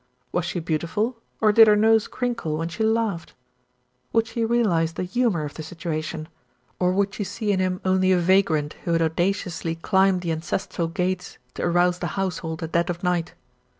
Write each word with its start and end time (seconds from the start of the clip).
Was 0.31 0.45
she 0.45 0.59
beautiful, 0.59 1.17
or 1.41 1.51
did 1.51 1.67
her 1.67 1.75
nose 1.75 2.07
crinkle 2.07 2.57
when 2.57 2.69
she 2.69 2.81
laughed? 2.83 3.35
Would 4.13 4.25
she 4.25 4.43
realise 4.43 4.93
the 4.93 5.03
humour 5.03 5.45
of 5.45 5.53
the 5.53 5.61
situation, 5.61 6.27
or 6.79 6.91
would 6.91 7.13
she 7.13 7.23
see 7.23 7.51
in 7.51 7.59
him 7.59 7.79
only 7.85 8.11
a 8.11 8.17
vagrant 8.17 8.73
who 8.85 8.93
had 8.93 9.01
audaciously 9.03 9.75
climbed 9.75 10.21
the 10.21 10.31
an 10.31 10.41
cestral 10.41 10.87
gates 10.91 11.37
to 11.53 11.61
arouse 11.65 11.99
the 11.99 12.07
household 12.17 12.63
at 12.63 12.71
dead 12.71 12.89
of 12.89 13.03
night? 13.03 13.35